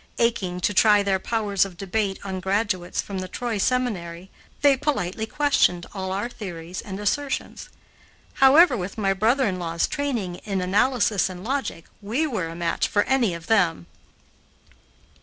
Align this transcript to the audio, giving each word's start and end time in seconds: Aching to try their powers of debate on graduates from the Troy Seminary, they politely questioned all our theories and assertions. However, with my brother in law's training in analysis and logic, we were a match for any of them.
Aching 0.17 0.59
to 0.61 0.73
try 0.73 1.03
their 1.03 1.19
powers 1.19 1.63
of 1.63 1.77
debate 1.77 2.17
on 2.23 2.39
graduates 2.39 3.03
from 3.03 3.19
the 3.19 3.27
Troy 3.27 3.59
Seminary, 3.59 4.31
they 4.63 4.75
politely 4.75 5.27
questioned 5.27 5.85
all 5.93 6.11
our 6.11 6.27
theories 6.27 6.81
and 6.81 6.99
assertions. 6.99 7.69
However, 8.41 8.75
with 8.75 8.97
my 8.97 9.13
brother 9.13 9.45
in 9.45 9.59
law's 9.59 9.87
training 9.87 10.37
in 10.37 10.59
analysis 10.59 11.29
and 11.29 11.43
logic, 11.43 11.85
we 12.01 12.25
were 12.25 12.47
a 12.47 12.55
match 12.55 12.87
for 12.87 13.03
any 13.03 13.35
of 13.35 13.45
them. 13.45 13.85